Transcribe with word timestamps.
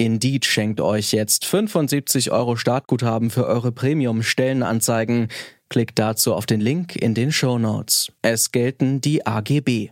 Indeed 0.00 0.46
schenkt 0.46 0.80
euch 0.80 1.10
jetzt 1.10 1.44
75 1.44 2.30
Euro 2.30 2.54
Startguthaben 2.54 3.30
für 3.30 3.46
eure 3.46 3.72
Premium-Stellenanzeigen. 3.72 5.26
Klickt 5.68 5.98
dazu 5.98 6.34
auf 6.34 6.46
den 6.46 6.60
Link 6.60 6.94
in 6.94 7.14
den 7.14 7.32
Show 7.32 7.58
Notes. 7.58 8.12
Es 8.22 8.52
gelten 8.52 9.00
die 9.00 9.26
AGB. 9.26 9.90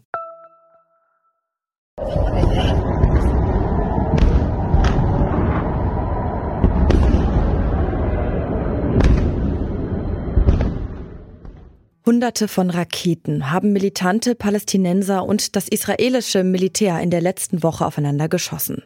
Hunderte 12.07 12.47
von 12.47 12.71
Raketen 12.71 13.51
haben 13.51 13.73
militante 13.73 14.37
Palästinenser 14.37 15.25
und 15.25 15.57
das 15.57 15.67
israelische 15.67 16.45
Militär 16.45 17.01
in 17.01 17.11
der 17.11 17.21
letzten 17.21 17.65
Woche 17.65 17.85
aufeinander 17.85 18.29
geschossen. 18.29 18.85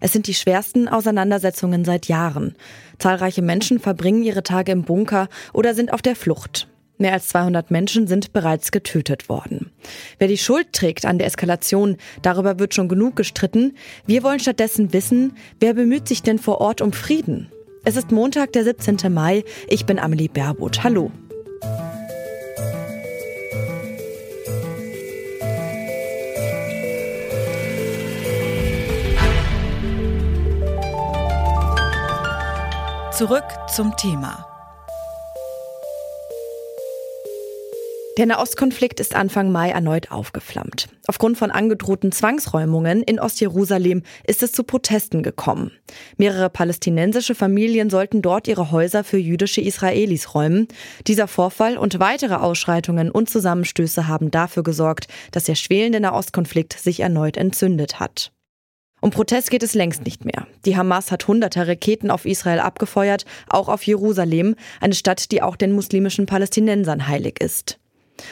Es 0.00 0.12
sind 0.12 0.26
die 0.26 0.34
schwersten 0.34 0.88
Auseinandersetzungen 0.88 1.84
seit 1.84 2.06
Jahren. 2.06 2.54
Zahlreiche 2.98 3.42
Menschen 3.42 3.78
verbringen 3.78 4.22
ihre 4.22 4.42
Tage 4.42 4.72
im 4.72 4.82
Bunker 4.82 5.28
oder 5.52 5.74
sind 5.74 5.92
auf 5.92 6.02
der 6.02 6.16
Flucht. 6.16 6.68
Mehr 6.98 7.12
als 7.12 7.28
200 7.28 7.70
Menschen 7.70 8.06
sind 8.06 8.32
bereits 8.32 8.72
getötet 8.72 9.28
worden. 9.28 9.70
Wer 10.18 10.28
die 10.28 10.38
Schuld 10.38 10.72
trägt 10.72 11.04
an 11.04 11.18
der 11.18 11.26
Eskalation, 11.26 11.98
darüber 12.22 12.58
wird 12.58 12.74
schon 12.74 12.88
genug 12.88 13.16
gestritten. 13.16 13.76
Wir 14.06 14.22
wollen 14.22 14.40
stattdessen 14.40 14.92
wissen, 14.92 15.36
wer 15.60 15.74
bemüht 15.74 16.08
sich 16.08 16.22
denn 16.22 16.38
vor 16.38 16.60
Ort 16.60 16.80
um 16.80 16.92
Frieden? 16.92 17.52
Es 17.84 17.96
ist 17.96 18.10
Montag, 18.10 18.52
der 18.52 18.64
17. 18.64 19.12
Mai. 19.12 19.44
Ich 19.68 19.84
bin 19.84 19.98
Amelie 19.98 20.28
Berbot. 20.28 20.82
Hallo. 20.82 21.12
Zurück 33.16 33.44
zum 33.74 33.96
Thema. 33.96 34.46
Der 38.18 38.26
Nahostkonflikt 38.26 39.00
ist 39.00 39.14
Anfang 39.14 39.50
Mai 39.50 39.70
erneut 39.70 40.10
aufgeflammt. 40.10 40.90
Aufgrund 41.06 41.38
von 41.38 41.50
angedrohten 41.50 42.12
Zwangsräumungen 42.12 43.02
in 43.02 43.18
Ostjerusalem 43.18 44.02
ist 44.26 44.42
es 44.42 44.52
zu 44.52 44.64
Protesten 44.64 45.22
gekommen. 45.22 45.70
Mehrere 46.18 46.50
palästinensische 46.50 47.34
Familien 47.34 47.88
sollten 47.88 48.20
dort 48.20 48.48
ihre 48.48 48.70
Häuser 48.70 49.02
für 49.02 49.16
jüdische 49.16 49.62
Israelis 49.62 50.34
räumen. 50.34 50.68
Dieser 51.06 51.26
Vorfall 51.26 51.78
und 51.78 51.98
weitere 51.98 52.34
Ausschreitungen 52.34 53.10
und 53.10 53.30
Zusammenstöße 53.30 54.08
haben 54.08 54.30
dafür 54.30 54.62
gesorgt, 54.62 55.08
dass 55.30 55.44
der 55.44 55.54
schwelende 55.54 56.00
Nahostkonflikt 56.00 56.74
sich 56.74 57.00
erneut 57.00 57.38
entzündet 57.38 57.98
hat. 57.98 58.35
Um 59.00 59.10
Protest 59.10 59.50
geht 59.50 59.62
es 59.62 59.74
längst 59.74 60.04
nicht 60.04 60.24
mehr. 60.24 60.46
Die 60.64 60.76
Hamas 60.76 61.12
hat 61.12 61.28
hunderte 61.28 61.66
Raketen 61.68 62.10
auf 62.10 62.24
Israel 62.24 62.60
abgefeuert, 62.60 63.24
auch 63.48 63.68
auf 63.68 63.82
Jerusalem, 63.82 64.56
eine 64.80 64.94
Stadt, 64.94 65.30
die 65.32 65.42
auch 65.42 65.56
den 65.56 65.72
muslimischen 65.72 66.26
Palästinensern 66.26 67.06
heilig 67.06 67.40
ist. 67.40 67.78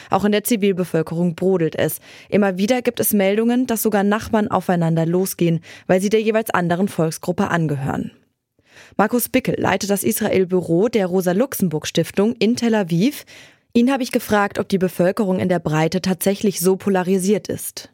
Auch 0.09 0.25
in 0.25 0.31
der 0.31 0.43
Zivilbevölkerung 0.43 1.35
brodelt 1.35 1.75
es. 1.75 1.99
Immer 2.29 2.57
wieder 2.57 2.81
gibt 2.81 2.99
es 2.99 3.13
Meldungen, 3.13 3.67
dass 3.67 3.83
sogar 3.83 4.03
Nachbarn 4.03 4.47
aufeinander 4.49 5.05
losgehen, 5.05 5.61
weil 5.87 6.01
sie 6.01 6.09
der 6.09 6.21
jeweils 6.21 6.49
anderen 6.49 6.87
Volksgruppe 6.87 7.49
angehören. 7.49 8.11
Markus 8.97 9.29
Bickel 9.29 9.55
leitet 9.57 9.89
das 9.89 10.03
Israel-Büro 10.03 10.89
der 10.89 11.05
Rosa-Luxemburg-Stiftung 11.05 12.35
in 12.39 12.55
Tel 12.55 12.75
Aviv. 12.75 13.25
Ihn 13.73 13.91
habe 13.91 14.03
ich 14.03 14.11
gefragt, 14.11 14.59
ob 14.59 14.69
die 14.69 14.77
Bevölkerung 14.77 15.39
in 15.39 15.49
der 15.49 15.59
Breite 15.59 16.01
tatsächlich 16.01 16.59
so 16.59 16.75
polarisiert 16.75 17.47
ist. 17.47 17.91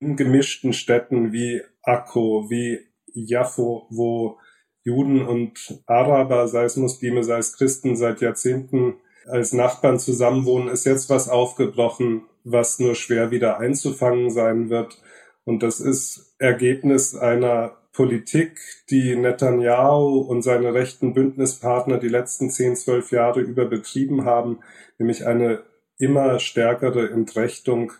In 0.00 0.16
gemischten 0.16 0.72
Städten 0.72 1.32
wie 1.32 1.62
Akko, 1.82 2.50
wie 2.50 2.80
Jaffo, 3.12 3.86
wo 3.90 4.38
Juden 4.82 5.22
und 5.26 5.82
Araber, 5.86 6.48
sei 6.48 6.64
es 6.64 6.76
Muslime, 6.76 7.22
sei 7.22 7.38
es 7.38 7.56
Christen, 7.56 7.96
seit 7.96 8.20
Jahrzehnten 8.20 8.94
als 9.26 9.52
Nachbarn 9.52 9.98
zusammenwohnen, 9.98 10.68
ist 10.68 10.86
jetzt 10.86 11.10
was 11.10 11.28
aufgebrochen, 11.28 12.22
was 12.44 12.78
nur 12.78 12.94
schwer 12.94 13.30
wieder 13.30 13.58
einzufangen 13.58 14.30
sein 14.30 14.70
wird. 14.70 15.00
Und 15.44 15.62
das 15.62 15.80
ist 15.80 16.34
Ergebnis 16.38 17.14
einer 17.14 17.76
Politik, 17.92 18.58
die 18.88 19.16
Netanyahu 19.16 20.20
und 20.20 20.42
seine 20.42 20.72
rechten 20.72 21.12
Bündnispartner 21.12 21.98
die 21.98 22.08
letzten 22.08 22.50
zehn, 22.50 22.76
zwölf 22.76 23.10
Jahre 23.10 23.40
über 23.40 23.66
betrieben 23.66 24.24
haben, 24.24 24.60
nämlich 24.98 25.26
eine 25.26 25.64
immer 25.98 26.38
stärkere 26.38 27.10
Entrechtung 27.10 27.92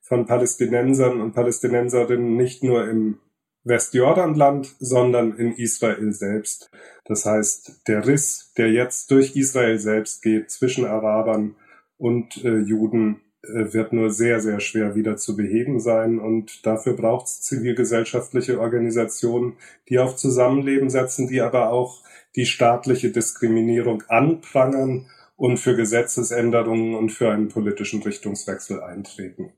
von 0.00 0.26
Palästinensern 0.26 1.20
und 1.20 1.32
Palästinenserinnen 1.32 2.36
nicht 2.36 2.62
nur 2.62 2.88
im 2.88 3.18
Westjordanland, 3.66 4.74
sondern 4.78 5.36
in 5.36 5.52
Israel 5.52 6.12
selbst. 6.12 6.70
Das 7.04 7.26
heißt, 7.26 7.82
der 7.88 8.06
Riss, 8.06 8.52
der 8.56 8.70
jetzt 8.70 9.10
durch 9.10 9.36
Israel 9.36 9.78
selbst 9.78 10.22
geht 10.22 10.50
zwischen 10.50 10.84
Arabern 10.84 11.56
und 11.98 12.44
äh, 12.44 12.58
Juden, 12.58 13.20
äh, 13.42 13.72
wird 13.72 13.92
nur 13.92 14.10
sehr, 14.10 14.40
sehr 14.40 14.60
schwer 14.60 14.94
wieder 14.94 15.16
zu 15.16 15.36
beheben 15.36 15.80
sein. 15.80 16.18
Und 16.20 16.64
dafür 16.64 16.94
braucht 16.94 17.26
es 17.26 17.42
zivilgesellschaftliche 17.42 18.60
Organisationen, 18.60 19.54
die 19.88 19.98
auf 19.98 20.16
Zusammenleben 20.16 20.88
setzen, 20.88 21.26
die 21.28 21.40
aber 21.40 21.70
auch 21.70 22.02
die 22.36 22.46
staatliche 22.46 23.10
Diskriminierung 23.10 24.04
anprangern 24.08 25.06
und 25.36 25.58
für 25.58 25.74
Gesetzesänderungen 25.74 26.94
und 26.94 27.10
für 27.10 27.30
einen 27.30 27.48
politischen 27.48 28.02
Richtungswechsel 28.02 28.80
eintreten. 28.80 29.52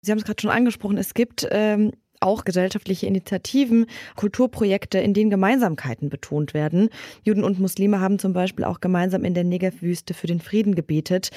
Sie 0.00 0.10
haben 0.10 0.18
es 0.18 0.24
gerade 0.24 0.40
schon 0.40 0.50
angesprochen, 0.50 0.98
es 0.98 1.14
gibt 1.14 1.46
ähm, 1.50 1.92
auch 2.24 2.44
gesellschaftliche 2.44 3.06
Initiativen, 3.06 3.86
Kulturprojekte, 4.16 4.98
in 4.98 5.14
denen 5.14 5.30
Gemeinsamkeiten 5.30 6.08
betont 6.08 6.54
werden. 6.54 6.88
Juden 7.22 7.44
und 7.44 7.60
Muslime 7.60 8.00
haben 8.00 8.18
zum 8.18 8.32
Beispiel 8.32 8.64
auch 8.64 8.80
gemeinsam 8.80 9.24
in 9.24 9.34
der 9.34 9.44
Negev-Wüste 9.44 10.14
für 10.14 10.26
den 10.26 10.40
Frieden 10.40 10.74
gebetet. 10.74 11.30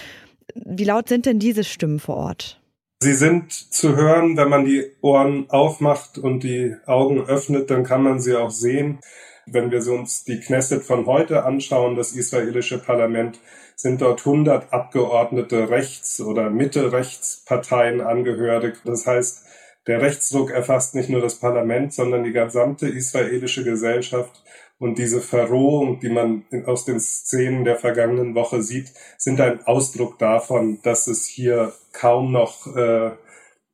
Wie 0.55 0.85
laut 0.85 1.09
sind 1.09 1.25
denn 1.25 1.39
diese 1.39 1.63
Stimmen 1.63 1.99
vor 1.99 2.17
Ort? 2.17 2.61
Sie 2.99 3.13
sind 3.13 3.51
zu 3.51 3.95
hören, 3.95 4.37
wenn 4.37 4.49
man 4.49 4.65
die 4.65 4.83
Ohren 5.01 5.49
aufmacht 5.49 6.17
und 6.17 6.43
die 6.43 6.75
Augen 6.87 7.19
öffnet, 7.19 7.69
dann 7.69 7.83
kann 7.83 8.01
man 8.01 8.19
sie 8.19 8.35
auch 8.35 8.49
sehen. 8.49 8.99
Wenn 9.45 9.69
wir 9.71 9.85
uns 9.91 10.23
die 10.23 10.39
Knesset 10.39 10.83
von 10.83 11.05
heute 11.05 11.45
anschauen, 11.45 11.95
das 11.95 12.13
israelische 12.13 12.79
Parlament, 12.79 13.39
sind 13.75 14.01
dort 14.01 14.25
100 14.25 14.73
Abgeordnete 14.73 15.69
Rechts- 15.69 16.19
oder 16.19 16.49
Mitte-Rechtsparteien 16.49 18.01
angehörig. 18.01 18.77
Das 18.83 19.05
heißt, 19.05 19.43
der 19.87 20.01
Rechtsruck 20.01 20.51
erfasst 20.51 20.95
nicht 20.95 21.09
nur 21.09 21.21
das 21.21 21.35
Parlament, 21.35 21.93
sondern 21.93 22.23
die 22.23 22.33
gesamte 22.33 22.87
israelische 22.87 23.63
Gesellschaft. 23.63 24.43
Und 24.79 24.99
diese 24.99 25.21
Verrohung, 25.21 25.99
die 25.99 26.09
man 26.09 26.45
aus 26.65 26.85
den 26.85 26.99
Szenen 26.99 27.63
der 27.63 27.77
vergangenen 27.77 28.35
Woche 28.35 28.61
sieht, 28.61 28.91
sind 29.17 29.41
ein 29.41 29.65
Ausdruck 29.65 30.19
davon, 30.19 30.79
dass 30.83 31.07
es 31.07 31.25
hier 31.25 31.73
kaum 31.93 32.31
noch 32.31 32.67
äh, 32.75 33.11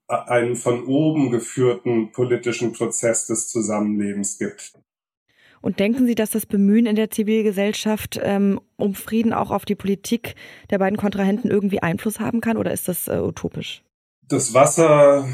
einen 0.07 0.55
von 0.55 0.85
oben 0.85 1.31
geführten 1.31 2.11
politischen 2.11 2.71
Prozess 2.71 3.25
des 3.25 3.49
Zusammenlebens 3.49 4.37
gibt. 4.37 4.73
Und 5.61 5.79
denken 5.79 6.05
Sie, 6.05 6.15
dass 6.15 6.29
das 6.29 6.45
Bemühen 6.45 6.85
in 6.85 6.95
der 6.95 7.09
Zivilgesellschaft 7.09 8.19
ähm, 8.21 8.59
um 8.75 8.95
Frieden 8.95 9.33
auch 9.33 9.49
auf 9.49 9.65
die 9.65 9.75
Politik 9.75 10.35
der 10.69 10.77
beiden 10.77 10.97
Kontrahenten 10.97 11.49
irgendwie 11.49 11.81
Einfluss 11.81 12.19
haben 12.19 12.41
kann 12.41 12.57
oder 12.57 12.71
ist 12.71 12.87
das 12.87 13.07
äh, 13.07 13.17
utopisch? 13.17 13.81
Das 14.27 14.53
Wasser 14.53 15.25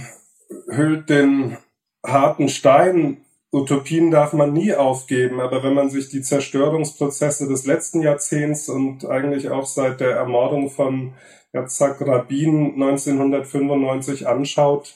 hüllt 0.67 1.09
den 1.09 1.57
harten 2.05 2.49
Stein. 2.49 3.17
Utopien 3.51 4.11
darf 4.11 4.33
man 4.33 4.53
nie 4.53 4.75
aufgeben, 4.75 5.39
aber 5.39 5.63
wenn 5.63 5.73
man 5.73 5.89
sich 5.89 6.09
die 6.09 6.21
Zerstörungsprozesse 6.21 7.47
des 7.47 7.65
letzten 7.65 8.01
Jahrzehnts 8.01 8.69
und 8.69 9.05
eigentlich 9.05 9.49
auch 9.49 9.65
seit 9.65 9.99
der 9.99 10.11
Ermordung 10.11 10.69
von 10.69 11.13
Yitzhak 11.53 11.99
Rabin 12.01 12.73
1995 12.73 14.27
anschaut, 14.27 14.93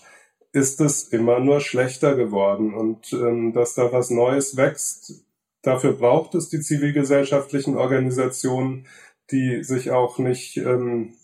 ist 0.52 0.80
es 0.82 1.08
immer 1.08 1.40
nur 1.40 1.62
schlechter 1.62 2.16
geworden. 2.16 2.76
Und 2.76 3.12
ähm, 3.12 3.54
dass 3.54 3.74
da 3.74 3.92
was 3.92 4.12
Neues 4.12 4.56
wächst, 4.56 5.26
dafür 5.64 5.94
braucht 5.94 6.36
es 6.36 6.50
die 6.50 6.60
zivilgesellschaftlichen 6.60 7.76
Organisationen, 7.76 8.86
die 9.32 9.64
sich 9.64 9.90
auch 9.90 10.20
nicht 10.20 10.58
ähm, 10.58 11.16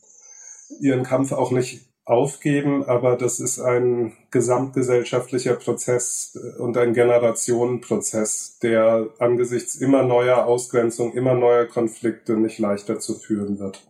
ihren 0.79 1.03
Kampf 1.03 1.31
auch 1.31 1.51
nicht 1.51 1.88
aufgeben, 2.09 2.83
aber 2.83 3.15
das 3.15 3.39
ist 3.39 3.59
ein 3.59 4.13
gesamtgesellschaftlicher 4.31 5.53
Prozess 5.53 6.37
äh, 6.41 6.59
und 6.59 6.75
ein 6.77 6.93
Generationenprozess, 6.93 8.57
der 8.63 9.07
angesichts 9.19 9.75
immer 9.75 10.03
neuer 10.03 10.45
Ausgrenzung, 10.45 11.13
immer 11.13 11.35
neuer 11.35 11.65
Konflikte 11.65 12.33
nicht 12.33 12.57
leichter 12.57 12.99
zu 12.99 13.13
führen 13.13 13.59
wird. 13.59 13.81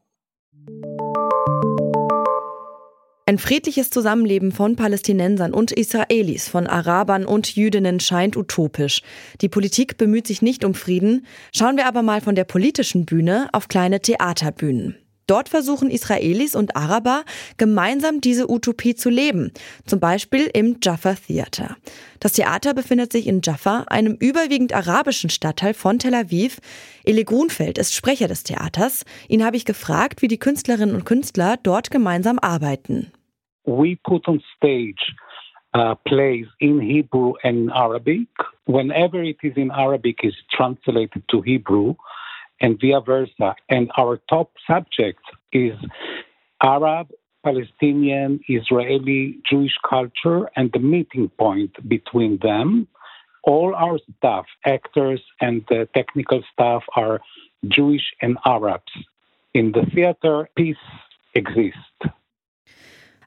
Ein 3.25 3.37
friedliches 3.37 3.91
Zusammenleben 3.91 4.51
von 4.51 4.75
Palästinensern 4.75 5.53
und 5.53 5.71
Israelis, 5.71 6.49
von 6.49 6.65
Arabern 6.65 7.25
und 7.25 7.55
Jüdinnen 7.55 7.99
scheint 7.99 8.35
utopisch. 8.35 9.03
Die 9.41 9.49
Politik 9.49 9.97
bemüht 9.97 10.25
sich 10.25 10.41
nicht 10.41 10.65
um 10.65 10.73
Frieden. 10.73 11.27
Schauen 11.55 11.77
wir 11.77 11.85
aber 11.85 12.01
mal 12.01 12.21
von 12.21 12.33
der 12.33 12.43
politischen 12.43 13.05
Bühne 13.05 13.47
auf 13.53 13.67
kleine 13.67 14.01
Theaterbühnen. 14.01 14.97
Dort 15.29 15.47
versuchen 15.47 15.91
Israelis 15.91 16.55
und 16.55 16.75
Araber 16.75 17.23
gemeinsam 17.57 18.19
diese 18.19 18.49
Utopie 18.49 18.95
zu 18.95 19.11
leben, 19.11 19.51
zum 19.85 19.99
Beispiel 19.99 20.49
im 20.51 20.77
Jaffa 20.81 21.13
Theater. 21.13 21.77
Das 22.19 22.33
Theater 22.33 22.73
befindet 22.73 23.11
sich 23.11 23.27
in 23.27 23.41
Jaffa, 23.43 23.85
einem 23.89 24.15
überwiegend 24.19 24.73
arabischen 24.73 25.29
Stadtteil 25.29 25.75
von 25.75 25.99
Tel 25.99 26.15
Aviv. 26.15 26.57
Eli 27.05 27.25
Grunfeld 27.25 27.77
ist 27.77 27.93
Sprecher 27.93 28.27
des 28.27 28.43
Theaters. 28.43 29.05
Ihn 29.27 29.45
habe 29.45 29.55
ich 29.55 29.65
gefragt, 29.65 30.23
wie 30.23 30.27
die 30.27 30.39
Künstlerinnen 30.39 30.95
und 30.95 31.05
Künstler 31.05 31.57
dort 31.61 31.91
gemeinsam 31.91 32.39
arbeiten. 32.39 33.11
We 33.65 33.97
put 34.03 34.27
on 34.27 34.41
stage 34.57 35.13
uh, 35.75 35.93
plays 36.07 36.47
in 36.59 36.79
Hebrew 36.79 37.33
and 37.43 37.71
Arabic. 37.71 38.27
Whenever 38.65 39.21
it 39.21 39.37
is 39.43 39.55
in 39.55 39.69
Arabic, 39.69 40.23
is 40.23 40.33
translated 40.51 41.23
to 41.27 41.41
Hebrew. 41.43 41.93
And 42.61 42.79
via 42.79 43.01
versa. 43.01 43.55
And 43.69 43.91
our 43.97 44.19
top 44.29 44.51
subject 44.67 45.21
is 45.51 45.73
Arab, 46.61 47.09
Palestinian, 47.43 48.39
Israeli, 48.47 49.39
Jewish 49.49 49.75
culture, 49.89 50.49
and 50.55 50.69
the 50.73 50.79
meeting 50.79 51.29
point 51.39 51.71
between 51.87 52.39
them. 52.41 52.87
All 53.43 53.73
our 53.73 53.99
staff, 54.17 54.45
actors 54.65 55.21
and 55.39 55.63
the 55.69 55.87
technical 55.95 56.43
staff, 56.53 56.83
are 56.95 57.21
Jewish 57.67 58.03
and 58.21 58.37
Arabs. 58.45 58.91
In 59.53 59.71
the 59.71 59.85
theater, 59.93 60.49
peace 60.55 60.75
exists. 61.33 61.79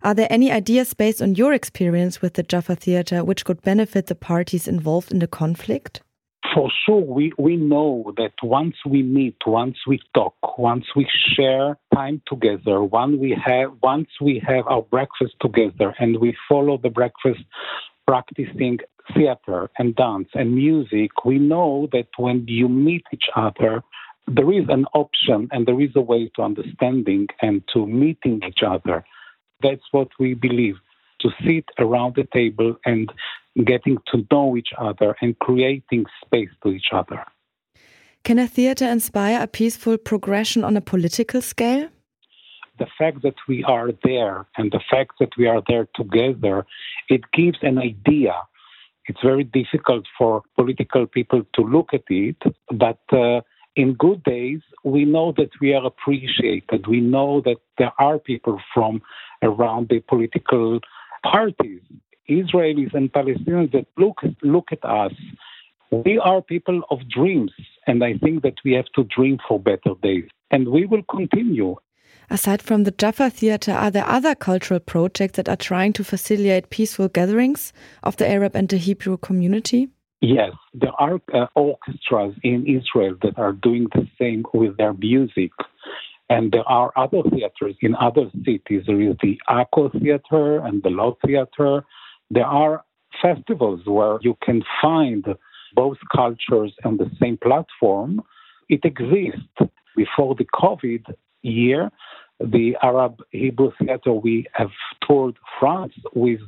Are 0.04 0.14
there 0.14 0.26
any 0.30 0.50
ideas 0.50 0.94
based 0.94 1.22
on 1.22 1.36
your 1.36 1.52
experience 1.52 2.20
with 2.20 2.34
the 2.34 2.42
Jaffa 2.42 2.74
Theater 2.76 3.24
which 3.24 3.44
could 3.44 3.62
benefit 3.62 4.06
the 4.06 4.14
parties 4.16 4.66
involved 4.66 5.12
in 5.12 5.20
the 5.20 5.28
conflict? 5.28 6.02
For 6.54 6.70
sure, 6.84 7.00
we, 7.00 7.32
we 7.38 7.56
know 7.56 8.12
that 8.16 8.32
once 8.42 8.76
we 8.86 9.02
meet, 9.02 9.36
once 9.46 9.78
we 9.86 10.00
talk, 10.14 10.58
once 10.58 10.84
we 10.94 11.08
share 11.34 11.78
time 11.94 12.22
together, 12.26 12.82
once 12.82 13.16
we 13.18 13.36
have, 13.44 13.72
once 13.82 14.08
we 14.20 14.42
have 14.46 14.66
our 14.66 14.82
breakfast 14.82 15.34
together 15.40 15.94
and 15.98 16.18
we 16.18 16.36
follow 16.48 16.78
the 16.78 16.90
breakfast 16.90 17.40
practicing 18.06 18.78
theater 19.14 19.70
and 19.78 19.96
dance 19.96 20.28
and 20.34 20.54
music, 20.54 21.24
we 21.24 21.38
know 21.38 21.88
that 21.92 22.08
when 22.18 22.44
you 22.46 22.68
meet 22.68 23.04
each 23.12 23.28
other, 23.34 23.82
there 24.26 24.52
is 24.52 24.64
an 24.68 24.84
option 24.94 25.48
and 25.52 25.66
there 25.66 25.80
is 25.80 25.90
a 25.96 26.00
way 26.00 26.30
to 26.36 26.42
understanding 26.42 27.26
and 27.40 27.62
to 27.72 27.86
meeting 27.86 28.40
each 28.46 28.62
other. 28.66 29.04
That's 29.62 29.82
what 29.90 30.08
we 30.18 30.34
believe 30.34 30.76
to 31.20 31.30
sit 31.46 31.64
around 31.78 32.16
the 32.16 32.26
table 32.32 32.76
and 32.84 33.12
getting 33.64 33.98
to 34.10 34.26
know 34.30 34.56
each 34.56 34.72
other 34.78 35.16
and 35.20 35.38
creating 35.38 36.06
space 36.24 36.48
to 36.62 36.70
each 36.70 36.90
other. 36.92 37.24
Can 38.24 38.38
a 38.38 38.46
theater 38.46 38.86
inspire 38.86 39.42
a 39.42 39.46
peaceful 39.46 39.98
progression 39.98 40.64
on 40.64 40.76
a 40.76 40.80
political 40.80 41.42
scale? 41.42 41.88
The 42.78 42.86
fact 42.98 43.22
that 43.22 43.34
we 43.48 43.64
are 43.64 43.90
there 44.04 44.46
and 44.56 44.70
the 44.70 44.80
fact 44.90 45.12
that 45.20 45.30
we 45.36 45.46
are 45.46 45.62
there 45.68 45.88
together, 45.94 46.64
it 47.08 47.22
gives 47.32 47.58
an 47.62 47.78
idea. 47.78 48.34
It's 49.06 49.20
very 49.22 49.44
difficult 49.44 50.06
for 50.16 50.42
political 50.56 51.06
people 51.06 51.42
to 51.54 51.62
look 51.62 51.92
at 51.92 52.04
it, 52.08 52.36
but 52.70 53.00
uh, 53.12 53.40
in 53.74 53.94
good 53.94 54.22
days, 54.22 54.60
we 54.84 55.04
know 55.04 55.32
that 55.36 55.50
we 55.60 55.74
are 55.74 55.84
appreciated. 55.84 56.86
We 56.86 57.00
know 57.00 57.40
that 57.42 57.56
there 57.78 57.92
are 57.98 58.18
people 58.18 58.60
from 58.72 59.02
around 59.42 59.88
the 59.88 60.00
political 60.00 60.80
parties 61.24 61.80
Israelis 62.28 62.94
and 62.94 63.12
Palestinians 63.12 63.72
that 63.72 63.86
look 63.96 64.20
look 64.42 64.68
at 64.72 64.84
us. 64.84 65.12
We 65.90 66.18
are 66.18 66.40
people 66.40 66.82
of 66.90 67.06
dreams, 67.08 67.52
and 67.86 68.02
I 68.02 68.16
think 68.16 68.42
that 68.42 68.54
we 68.64 68.72
have 68.72 68.90
to 68.96 69.04
dream 69.04 69.38
for 69.46 69.58
better 69.60 69.94
days, 70.02 70.24
and 70.50 70.68
we 70.68 70.86
will 70.86 71.02
continue. 71.02 71.76
Aside 72.30 72.62
from 72.62 72.84
the 72.84 72.92
Jaffa 72.92 73.28
Theatre, 73.28 73.72
are 73.72 73.90
there 73.90 74.06
other 74.06 74.34
cultural 74.34 74.80
projects 74.80 75.36
that 75.36 75.50
are 75.50 75.56
trying 75.56 75.92
to 75.94 76.04
facilitate 76.04 76.70
peaceful 76.70 77.08
gatherings 77.08 77.74
of 78.02 78.16
the 78.16 78.26
Arab 78.26 78.56
and 78.56 78.68
the 78.70 78.78
Hebrew 78.78 79.18
community? 79.18 79.90
Yes, 80.22 80.52
there 80.72 80.92
are 80.98 81.20
uh, 81.34 81.46
orchestras 81.56 82.34
in 82.42 82.64
Israel 82.66 83.16
that 83.22 83.38
are 83.38 83.52
doing 83.52 83.88
the 83.92 84.08
same 84.18 84.44
with 84.54 84.76
their 84.78 84.94
music. 84.94 85.50
And 86.30 86.52
there 86.52 86.66
are 86.66 86.92
other 86.96 87.22
theaters 87.28 87.76
in 87.82 87.94
other 87.96 88.30
cities. 88.46 88.84
There 88.86 89.00
is 89.00 89.16
the 89.20 89.38
Akko 89.50 89.92
Theater 90.00 90.64
and 90.64 90.82
the 90.82 90.90
Lot 90.90 91.18
Theater 91.26 91.84
there 92.32 92.46
are 92.46 92.82
festivals 93.20 93.80
where 93.84 94.18
you 94.22 94.36
can 94.42 94.62
find 94.80 95.24
both 95.74 95.98
cultures 96.14 96.72
on 96.84 96.96
the 96.96 97.10
same 97.20 97.36
platform. 97.36 98.22
It 98.68 98.80
exists. 98.84 99.58
Before 99.94 100.34
the 100.34 100.46
COVID 100.54 101.14
year, 101.42 101.90
the 102.40 102.74
Arab 102.82 103.22
Hebrew 103.30 103.72
Theater, 103.78 104.14
we 104.14 104.46
have 104.54 104.70
toured 105.06 105.36
France 105.60 105.92
with 106.14 106.40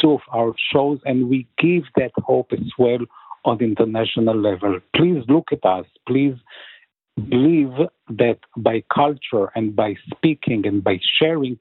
two 0.00 0.12
of 0.14 0.20
our 0.32 0.52
shows, 0.72 0.98
and 1.04 1.28
we 1.28 1.46
give 1.58 1.84
that 1.94 2.10
hope 2.16 2.50
as 2.52 2.72
well 2.76 2.98
on 3.44 3.58
the 3.58 3.64
international 3.64 4.36
level. 4.36 4.80
Please 4.96 5.22
look 5.28 5.48
at 5.52 5.64
us. 5.64 5.86
Please 6.08 6.34
believe 7.18 7.88
that 8.08 8.38
by 8.56 8.82
culture 8.92 9.50
and 9.54 9.74
by 9.74 9.96
speaking 10.10 10.66
and 10.66 10.82
by 10.82 10.98
sharing 11.18 11.58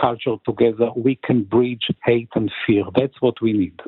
culture 0.00 0.36
together, 0.44 0.90
we 0.96 1.16
can 1.16 1.44
bridge 1.44 1.86
hate 2.04 2.28
and 2.34 2.50
fear. 2.66 2.84
That's 2.94 3.20
what 3.20 3.40
we 3.40 3.52
need. 3.52 3.80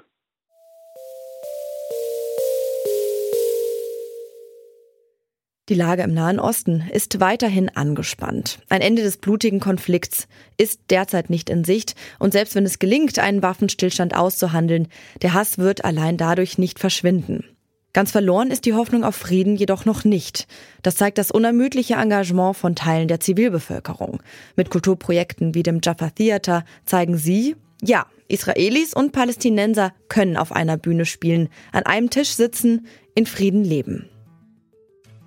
Die 5.69 5.75
Lage 5.75 6.05
im 6.05 6.15
Nahen 6.15 6.39
Osten 6.39 6.85
ist 6.93 7.19
weiterhin 7.19 7.69
angespannt. 7.69 8.61
Ein 8.69 8.83
Ende 8.83 9.03
des 9.03 9.17
blutigen 9.17 9.59
Konflikts 9.59 10.29
ist 10.59 10.81
derzeit 10.91 11.29
nicht 11.29 11.51
in 11.51 11.65
Sicht 11.65 11.97
und 12.21 12.33
selbst 12.33 12.55
wenn 12.55 12.65
es 12.65 12.79
gelingt, 12.79 13.19
einen 13.19 13.43
Waffenstillstand 13.43 14.15
auszuhandeln, 14.15 14.87
der 15.23 15.35
Hass 15.35 15.59
wird 15.59 15.85
allein 15.85 16.19
dadurch 16.19 16.57
nicht 16.57 16.79
verschwinden. 16.79 17.56
Ganz 17.96 18.10
verloren 18.10 18.50
ist 18.50 18.66
die 18.66 18.75
Hoffnung 18.75 19.04
auf 19.04 19.16
Frieden 19.16 19.56
jedoch 19.56 19.87
noch 19.87 20.04
nicht. 20.04 20.46
Das 20.82 20.96
zeigt 20.96 21.16
das 21.16 21.31
unermüdliche 21.31 21.94
Engagement 21.94 22.54
von 22.54 22.76
Teilen 22.76 23.08
der 23.08 23.20
Zivilbevölkerung. 23.20 24.22
Mit 24.54 24.69
Kulturprojekten 24.69 25.54
wie 25.54 25.62
dem 25.62 25.81
Jaffa 25.82 26.10
Theater 26.10 26.66
zeigen 26.84 27.17
sie, 27.17 27.56
ja, 27.81 28.05
Israelis 28.29 28.93
und 28.93 29.12
Palästinenser 29.12 29.94
können 30.10 30.36
auf 30.36 30.53
einer 30.53 30.76
Bühne 30.76 31.06
spielen, 31.06 31.48
an 31.72 31.84
einem 31.84 32.10
Tisch 32.10 32.32
sitzen, 32.32 32.86
in 33.15 33.24
Frieden 33.24 33.65
leben. 33.65 34.10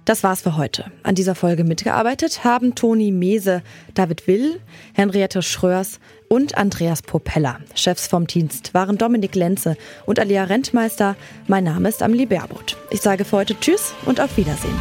Das 0.10 0.24
war's 0.24 0.42
für 0.42 0.58
heute. 0.58 0.86
An 1.04 1.14
dieser 1.14 1.36
Folge 1.36 1.64
mitgearbeitet 1.64 2.44
haben 2.44 2.74
Toni 2.74 3.12
Mese, 3.12 3.62
David 3.94 4.26
Will, 4.26 4.60
Henriette 4.96 5.44
Schröers 5.44 6.00
und 6.28 6.58
Andreas 6.58 7.04
Propeller. 7.04 7.60
Chefs 7.76 8.08
vom 8.08 8.26
Dienst 8.26 8.74
waren 8.74 8.98
Dominik 8.98 9.36
Lenze 9.36 9.78
und 10.08 10.20
Alia 10.20 10.46
Rentmeister. 10.46 11.16
Mein 11.46 11.66
Name 11.66 11.90
ist 11.90 12.02
Amelie 12.02 12.26
Baerbutt. 12.26 12.76
Ich 12.90 13.02
sage 13.02 13.24
für 13.24 13.38
heute 13.38 13.60
Tschüss 13.60 13.94
und 14.08 14.20
auf 14.20 14.36
Wiedersehen. 14.36 14.80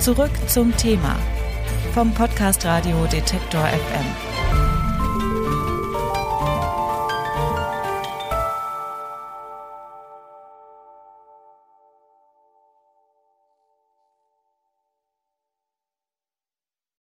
Zurück 0.00 0.32
zum 0.48 0.76
Thema 0.76 1.16
vom 1.94 2.12
Podcast 2.12 2.64
Radio 2.64 3.06
Detektor 3.06 3.68
FM. 3.68 4.49